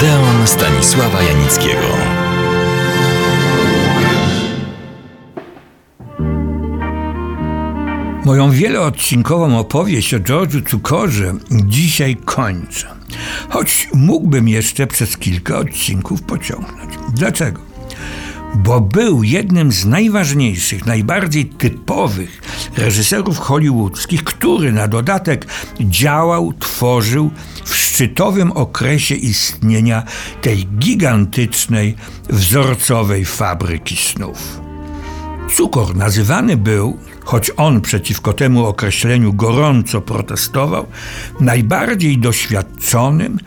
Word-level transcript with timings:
Odeon 0.00 0.46
Stanisława 0.46 1.22
Janickiego. 1.22 1.86
Moją 8.24 8.50
wieloodcinkową 8.50 9.58
opowieść 9.58 10.14
o 10.14 10.18
George'u 10.18 10.70
Cukorze 10.70 11.34
dzisiaj 11.50 12.16
kończę. 12.16 12.86
Choć 13.48 13.88
mógłbym 13.94 14.48
jeszcze 14.48 14.86
przez 14.86 15.16
kilka 15.16 15.58
odcinków 15.58 16.22
pociągnąć. 16.22 16.94
Dlaczego? 17.14 17.60
Bo 18.54 18.80
był 18.80 19.22
jednym 19.22 19.72
z 19.72 19.86
najważniejszych, 19.86 20.86
najbardziej 20.86 21.46
typowych 21.46 22.42
reżyserów 22.76 23.38
hollywoodzkich, 23.38 24.24
który 24.24 24.72
na 24.72 24.88
dodatek 24.88 25.46
działał, 25.80 26.52
tworzył 26.52 27.30
w 27.64 27.89
szczytowym 28.00 28.52
okresie 28.52 29.14
istnienia 29.14 30.02
tej 30.42 30.66
gigantycznej, 30.66 31.96
wzorcowej 32.28 33.24
fabryki 33.24 33.96
snów. 33.96 34.60
Cukor 35.56 35.96
nazywany 35.96 36.56
był, 36.56 36.98
choć 37.24 37.50
on 37.56 37.80
przeciwko 37.80 38.32
temu 38.32 38.66
określeniu 38.66 39.32
gorąco 39.32 40.00
protestował, 40.00 40.86
najbardziej 41.40 42.18
doświadczonym 42.18 43.38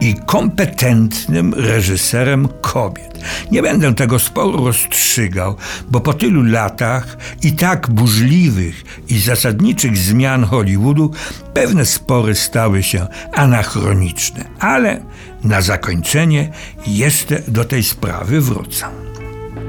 i 0.00 0.14
kompetentnym 0.26 1.54
reżyserem 1.54 2.48
kobiet. 2.60 3.18
Nie 3.50 3.62
będę 3.62 3.94
tego 3.94 4.18
sporu 4.18 4.64
rozstrzygał, 4.64 5.56
bo 5.90 6.00
po 6.00 6.14
tylu 6.14 6.42
latach 6.42 7.16
i 7.42 7.52
tak 7.52 7.90
burzliwych 7.90 8.84
i 9.08 9.18
zasadniczych 9.18 9.96
zmian 9.96 10.44
Hollywoodu 10.44 11.10
pewne 11.54 11.86
spory 11.86 12.34
stały 12.34 12.82
się 12.82 13.06
anachroniczne. 13.32 14.44
Ale 14.58 15.00
na 15.44 15.60
zakończenie 15.60 16.50
jeszcze 16.86 17.42
do 17.48 17.64
tej 17.64 17.82
sprawy 17.82 18.40
wrócę. 18.40 18.86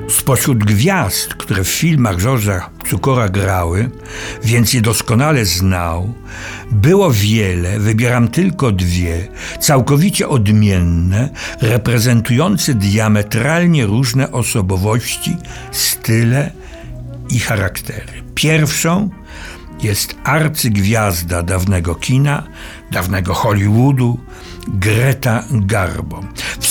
Spośród 0.09 0.63
gwiazd, 0.63 1.33
które 1.33 1.63
w 1.63 1.69
filmach 1.69 2.19
Żorza 2.19 2.69
Cukora 2.89 3.29
grały, 3.29 3.89
więc 4.43 4.73
je 4.73 4.81
doskonale 4.81 5.45
znał, 5.45 6.13
było 6.71 7.11
wiele, 7.11 7.79
wybieram 7.79 8.27
tylko 8.27 8.71
dwie, 8.71 9.27
całkowicie 9.59 10.29
odmienne, 10.29 11.29
reprezentujące 11.61 12.73
diametralnie 12.73 13.85
różne 13.85 14.31
osobowości, 14.31 15.37
style 15.71 16.51
i 17.29 17.39
charaktery. 17.39 18.23
Pierwszą 18.35 19.09
jest 19.83 20.15
arcygwiazda 20.23 21.43
dawnego 21.43 21.95
kina, 21.95 22.43
dawnego 22.91 23.33
Hollywoodu, 23.33 24.19
Greta 24.67 25.43
Garbo. 25.51 26.23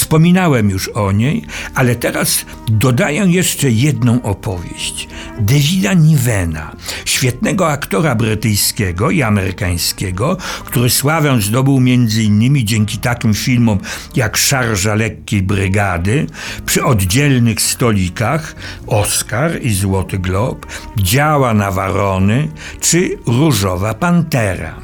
Wspominałem 0.07 0.71
już 0.71 0.89
o 0.89 1.13
niej, 1.13 1.45
ale 1.75 1.97
teraz 1.97 2.47
dodaję 2.69 3.25
jeszcze 3.29 3.71
jedną 3.71 4.23
opowieść. 4.23 5.09
Davida 5.39 5.95
Nivena, 5.95 6.77
świetnego 7.05 7.69
aktora 7.69 8.15
brytyjskiego 8.15 9.11
i 9.11 9.23
amerykańskiego, 9.23 10.37
który 10.65 10.91
sławę 10.91 11.41
zdobył 11.41 11.77
m.in. 11.77 12.67
dzięki 12.67 12.99
takim 12.99 13.35
filmom 13.35 13.79
jak 14.17 14.37
Szarża 14.37 14.95
Lekkiej 14.95 15.43
Brygady, 15.43 16.27
przy 16.67 16.85
oddzielnych 16.85 17.61
stolikach 17.61 18.57
Oscar 18.87 19.63
i 19.63 19.75
Złoty 19.75 20.19
Glob, 20.19 20.67
Działa 20.97 21.55
na 21.55 21.71
Warony 21.71 22.49
czy 22.81 23.19
Różowa 23.27 23.95
Pantera. 23.95 24.75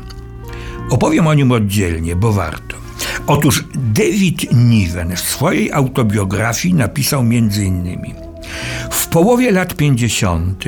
Opowiem 0.91 1.27
o 1.27 1.35
nim 1.35 1.53
oddzielnie, 1.53 2.17
bo 2.17 2.33
warto. 2.33 2.82
Otóż 3.27 3.65
David 3.75 4.53
Niven 4.53 5.17
w 5.17 5.21
swojej 5.21 5.73
autobiografii 5.73 6.75
napisał 6.75 7.21
m.in. 7.21 7.99
W 8.91 9.07
połowie 9.07 9.53
lat 9.53 9.75
50. 9.75 10.65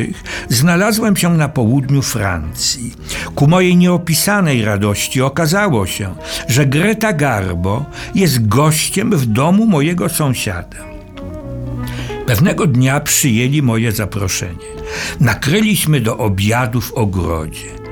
znalazłem 0.48 1.16
się 1.16 1.36
na 1.36 1.48
południu 1.48 2.02
Francji. 2.02 2.94
Ku 3.34 3.46
mojej 3.46 3.76
nieopisanej 3.76 4.64
radości 4.64 5.22
okazało 5.22 5.86
się, 5.86 6.14
że 6.48 6.66
Greta 6.66 7.12
Garbo 7.12 7.84
jest 8.14 8.48
gościem 8.48 9.10
w 9.10 9.26
domu 9.26 9.66
mojego 9.66 10.08
sąsiada. 10.08 10.76
Pewnego 12.26 12.66
dnia 12.66 13.00
przyjęli 13.00 13.62
moje 13.62 13.92
zaproszenie. 13.92 14.74
Nakryliśmy 15.20 16.00
do 16.00 16.18
obiadu 16.18 16.80
w 16.80 16.92
ogrodzie 16.92 17.83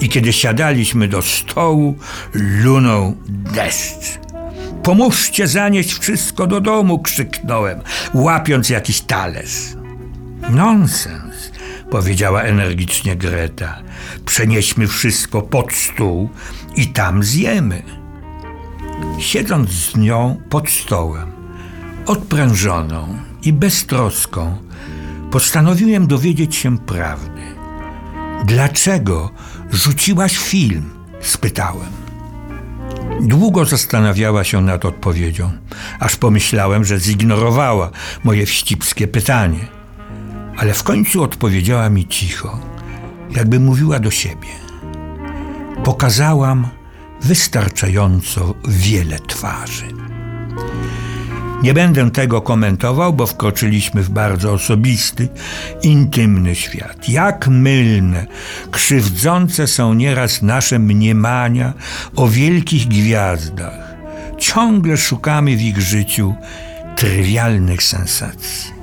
i 0.00 0.08
kiedy 0.08 0.32
siadaliśmy 0.32 1.08
do 1.08 1.22
stołu, 1.22 1.98
lunął 2.34 3.16
deszcz. 3.28 4.18
Pomóżcie 4.82 5.46
zanieść 5.46 5.98
wszystko 5.98 6.46
do 6.46 6.60
domu, 6.60 6.98
krzyknąłem, 6.98 7.80
łapiąc 8.14 8.68
jakiś 8.70 9.00
talerz. 9.00 9.76
Nonsens, 10.50 11.52
powiedziała 11.90 12.42
energicznie 12.42 13.16
Greta. 13.16 13.78
Przenieśmy 14.26 14.86
wszystko 14.86 15.42
pod 15.42 15.72
stół 15.72 16.30
i 16.76 16.86
tam 16.86 17.22
zjemy. 17.22 17.82
Siedząc 19.18 19.70
z 19.70 19.96
nią 19.96 20.40
pod 20.50 20.70
stołem, 20.70 21.32
odprężoną 22.06 23.18
i 23.42 23.52
beztroską, 23.52 24.56
postanowiłem 25.30 26.06
dowiedzieć 26.06 26.56
się 26.56 26.78
prawdy. 26.78 27.42
Dlaczego 28.46 29.30
rzuciłaś 29.72 30.38
film? 30.38 30.90
spytałem. 31.20 31.90
Długo 33.20 33.64
zastanawiała 33.64 34.44
się 34.44 34.60
nad 34.60 34.84
odpowiedzią, 34.84 35.52
aż 36.00 36.16
pomyślałem, 36.16 36.84
że 36.84 37.00
zignorowała 37.00 37.90
moje 38.24 38.46
wścibskie 38.46 39.08
pytanie. 39.08 39.66
Ale 40.56 40.74
w 40.74 40.82
końcu 40.82 41.22
odpowiedziała 41.22 41.90
mi 41.90 42.06
cicho, 42.08 42.60
jakby 43.30 43.60
mówiła 43.60 43.98
do 43.98 44.10
siebie. 44.10 44.48
Pokazałam 45.84 46.68
wystarczająco 47.20 48.54
wiele 48.68 49.18
twarzy. 49.18 50.05
Nie 51.62 51.74
będę 51.74 52.10
tego 52.10 52.40
komentował, 52.40 53.12
bo 53.12 53.26
wkroczyliśmy 53.26 54.02
w 54.02 54.10
bardzo 54.10 54.52
osobisty, 54.52 55.28
intymny 55.82 56.54
świat. 56.54 57.08
Jak 57.08 57.48
mylne, 57.48 58.26
krzywdzące 58.70 59.66
są 59.66 59.94
nieraz 59.94 60.42
nasze 60.42 60.78
mniemania 60.78 61.72
o 62.16 62.28
wielkich 62.28 62.88
gwiazdach. 62.88 63.96
Ciągle 64.38 64.96
szukamy 64.96 65.56
w 65.56 65.62
ich 65.62 65.80
życiu 65.80 66.34
trywialnych 66.96 67.82
sensacji. 67.82 68.76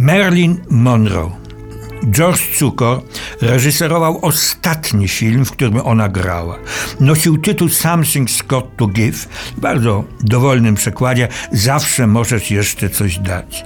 Marilyn 0.00 0.60
Monroe 0.70 1.41
George 2.10 2.56
Cukor 2.58 3.02
reżyserował 3.40 4.18
ostatni 4.22 5.08
film, 5.08 5.44
w 5.44 5.52
którym 5.52 5.80
ona 5.84 6.08
grała. 6.08 6.58
Nosił 7.00 7.38
tytuł 7.38 7.68
Something's 7.68 8.46
Got 8.46 8.76
to 8.76 8.86
Give. 8.86 9.28
W 9.56 9.60
bardzo 9.60 10.04
dowolnym 10.20 10.74
przekładzie 10.74 11.28
zawsze 11.52 12.06
możesz 12.06 12.50
jeszcze 12.50 12.90
coś 12.90 13.18
dać. 13.18 13.64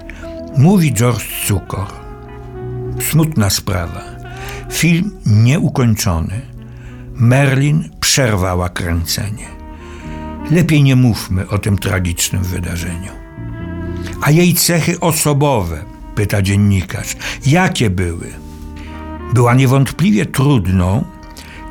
Mówi 0.59 0.95
George 0.95 1.25
Cukor. 1.47 1.87
Smutna 3.11 3.51
sprawa. 3.51 4.03
Film 4.73 5.11
nieukończony. 5.27 6.41
Merlin 7.15 7.91
przerwała 8.01 8.69
kręcenie. 8.69 9.47
Lepiej 10.51 10.83
nie 10.83 10.97
mówmy 10.97 11.49
o 11.49 11.59
tym 11.59 11.79
tragicznym 11.79 12.45
wydarzeniu. 12.45 13.13
A 14.23 14.31
jej 14.31 14.55
cechy 14.55 15.01
osobowe– 15.01 15.85
pyta 16.17 16.43
dziennikarz. 16.43 17.17
Jakie 17.47 17.91
były? 17.91 18.33
Była 19.35 19.55
niewątpliwie 19.55 20.27
trudną 20.27 21.05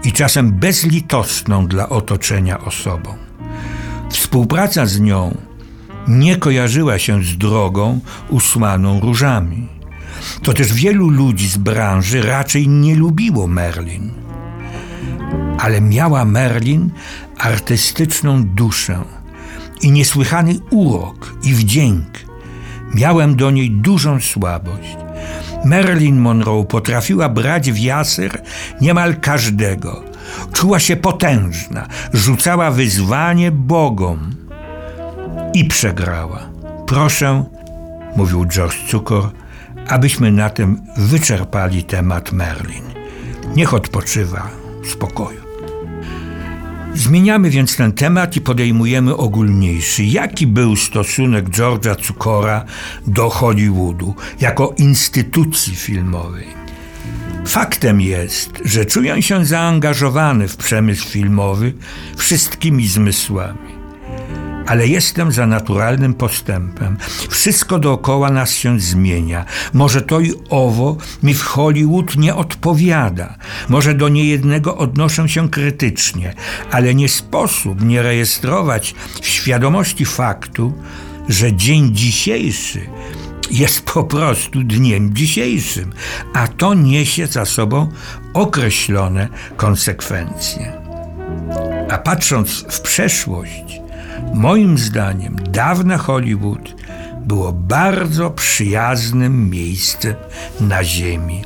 i 0.03 0.11
czasem 0.11 0.51
bezlitosną 0.51 1.67
dla 1.67 1.89
otoczenia 1.89 2.59
osobą. 2.59 3.13
Współpraca 4.09 4.85
z 4.85 4.99
nią 4.99 5.37
nie 6.07 6.37
kojarzyła 6.37 6.99
się 6.99 7.23
z 7.23 7.37
drogą 7.37 7.99
usłaną 8.29 8.99
różami. 8.99 9.67
To 10.43 10.53
też 10.53 10.73
wielu 10.73 11.09
ludzi 11.09 11.47
z 11.47 11.57
branży 11.57 12.21
raczej 12.21 12.67
nie 12.67 12.95
lubiło 12.95 13.47
Merlin. 13.47 14.11
Ale 15.59 15.81
miała 15.81 16.25
Merlin 16.25 16.89
artystyczną 17.37 18.43
duszę 18.43 19.03
i 19.81 19.91
niesłychany 19.91 20.55
urok 20.69 21.35
i 21.43 21.53
wdzięk 21.53 22.24
Miałem 22.95 23.35
do 23.35 23.51
niej 23.51 23.71
dużą 23.71 24.19
słabość. 24.19 24.97
Marilyn 25.65 26.19
Monroe 26.19 26.65
potrafiła 26.65 27.29
brać 27.29 27.71
w 27.71 27.77
jasyr 27.77 28.41
niemal 28.81 29.15
każdego. 29.15 30.03
Czuła 30.53 30.79
się 30.79 30.95
potężna, 30.95 31.87
rzucała 32.13 32.71
wyzwanie 32.71 33.51
bogom 33.51 34.35
i 35.53 35.65
przegrała. 35.65 36.39
Proszę, 36.87 37.43
mówił 38.15 38.45
George 38.45 38.89
Cukor, 38.89 39.29
abyśmy 39.87 40.31
na 40.31 40.49
tym 40.49 40.81
wyczerpali 40.97 41.83
temat 41.83 42.31
Merlin. 42.31 42.83
Niech 43.55 43.73
odpoczywa 43.73 44.49
w 44.83 44.87
spokoju. 44.87 45.44
Zmieniamy 46.95 47.49
więc 47.49 47.75
ten 47.75 47.91
temat 47.91 48.35
i 48.35 48.41
podejmujemy 48.41 49.17
ogólniejszy. 49.17 50.03
Jaki 50.03 50.47
był 50.47 50.75
stosunek 50.75 51.49
George'a 51.49 51.95
Cukora 51.95 52.65
do 53.07 53.29
Hollywoodu 53.29 54.15
jako 54.39 54.73
instytucji 54.77 55.75
filmowej? 55.75 56.47
Faktem 57.47 58.01
jest, 58.01 58.61
że 58.65 58.85
czuję 58.85 59.21
się 59.21 59.45
zaangażowany 59.45 60.47
w 60.47 60.57
przemysł 60.57 61.09
filmowy 61.09 61.73
wszystkimi 62.15 62.87
zmysłami. 62.87 63.84
Ale 64.65 64.87
jestem 64.87 65.31
za 65.31 65.47
naturalnym 65.47 66.13
postępem. 66.13 66.97
Wszystko 67.29 67.79
dookoła 67.79 68.29
nas 68.29 68.51
się 68.51 68.79
zmienia. 68.79 69.45
Może 69.73 70.01
to 70.01 70.19
i 70.19 70.33
owo 70.49 70.97
mi 71.23 71.33
w 71.33 71.41
Hollywood 71.41 72.17
nie 72.17 72.35
odpowiada. 72.35 73.37
Może 73.69 73.93
do 73.93 74.09
niejednego 74.09 74.77
odnoszę 74.77 75.29
się 75.29 75.49
krytycznie, 75.49 76.33
ale 76.71 76.95
nie 76.95 77.09
sposób 77.09 77.81
nie 77.81 78.01
rejestrować 78.01 78.95
w 79.21 79.27
świadomości 79.27 80.05
faktu, 80.05 80.73
że 81.29 81.53
dzień 81.53 81.95
dzisiejszy 81.95 82.89
jest 83.51 83.81
po 83.81 84.03
prostu 84.03 84.63
dniem 84.63 85.15
dzisiejszym, 85.15 85.93
a 86.33 86.47
to 86.47 86.73
niesie 86.73 87.27
za 87.27 87.45
sobą 87.45 87.89
określone 88.33 89.27
konsekwencje. 89.57 90.81
A 91.91 91.97
patrząc 91.97 92.65
w 92.69 92.81
przeszłość, 92.81 93.81
moim 94.35 94.77
zdaniem 94.77 95.35
dawne 95.51 95.97
Hollywood 95.97 96.75
było 97.25 97.53
bardzo 97.53 98.29
przyjaznym 98.29 99.49
miejscem 99.49 100.15
na 100.61 100.83
ziemi 100.83 101.41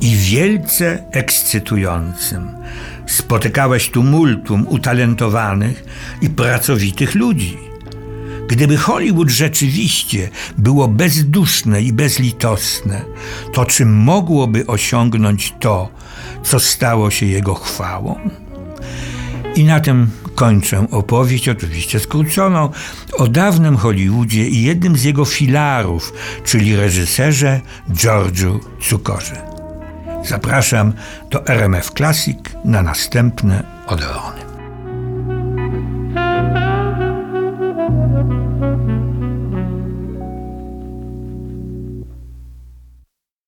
i 0.00 0.16
wielce 0.16 1.04
ekscytującym. 1.10 2.50
Spotykałeś 3.06 3.90
tu 3.90 4.02
multum 4.02 4.66
utalentowanych 4.68 5.84
i 6.22 6.30
pracowitych 6.30 7.14
ludzi. 7.14 7.58
Gdyby 8.48 8.76
Hollywood 8.76 9.30
rzeczywiście 9.30 10.28
było 10.58 10.88
bezduszne 10.88 11.82
i 11.82 11.92
bezlitosne, 11.92 13.02
to 13.52 13.64
czy 13.64 13.86
mogłoby 13.86 14.66
osiągnąć 14.66 15.54
to, 15.60 15.88
co 16.42 16.60
stało 16.60 17.10
się 17.10 17.26
jego 17.26 17.54
chwałą? 17.54 18.20
I 19.56 19.64
na 19.64 19.80
tym 19.80 20.10
kończę 20.40 20.86
opowieść, 20.90 21.48
oczywiście 21.48 22.00
skróconą, 22.00 22.70
o 23.12 23.28
dawnym 23.28 23.76
Hollywoodzie 23.76 24.48
i 24.48 24.62
jednym 24.62 24.96
z 24.96 25.02
jego 25.02 25.24
filarów, 25.24 26.12
czyli 26.44 26.76
reżyserze 26.76 27.60
George'u 27.90 28.58
Cukorze. 28.82 29.42
Zapraszam 30.24 30.92
do 31.30 31.46
RMF 31.46 31.90
Classic 31.90 32.38
na 32.64 32.82
następne 32.82 33.64
Odeony. 33.86 34.49